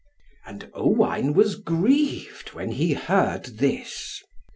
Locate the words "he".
2.71-2.93